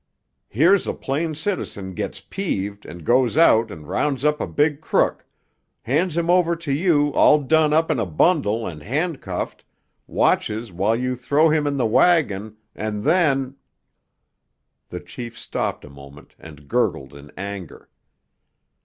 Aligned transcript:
Here's 0.49 0.87
a 0.87 0.95
plain 0.95 1.35
citizen 1.35 1.93
gets 1.93 2.19
peeved 2.21 2.87
and 2.87 3.05
goes 3.05 3.37
out 3.37 3.69
and 3.69 3.87
rounds 3.87 4.25
up 4.25 4.41
a 4.41 4.47
big 4.47 4.81
crook—hands 4.81 6.17
him 6.17 6.27
over 6.27 6.55
to 6.55 6.71
you 6.71 7.13
all 7.13 7.37
done 7.37 7.71
up 7.71 7.91
in 7.91 7.99
a 7.99 8.05
bundle 8.07 8.65
and 8.65 8.81
handcuffed, 8.81 9.63
watches 10.07 10.71
while 10.71 10.95
you 10.95 11.15
throw 11.15 11.49
him 11.49 11.67
in 11.67 11.77
the 11.77 11.85
wagon, 11.85 12.57
and 12.73 13.03
then——" 13.03 13.57
The 14.89 15.01
chief 15.01 15.37
stopped 15.37 15.85
a 15.85 15.89
moment 15.91 16.33
and 16.39 16.67
gurgled 16.67 17.13
in 17.13 17.29
anger. 17.37 17.87